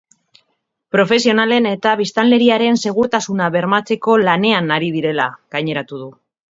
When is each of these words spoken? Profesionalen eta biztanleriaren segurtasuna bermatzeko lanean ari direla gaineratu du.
Profesionalen 0.95 1.67
eta 1.73 1.93
biztanleriaren 2.01 2.81
segurtasuna 2.87 3.51
bermatzeko 3.59 4.19
lanean 4.27 4.79
ari 4.79 4.95
direla 5.01 5.31
gaineratu 5.57 6.05
du. 6.05 6.15